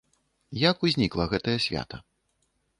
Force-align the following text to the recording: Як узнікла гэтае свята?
Як 0.69 0.77
узнікла 0.89 1.23
гэтае 1.35 1.57
свята? 1.69 2.03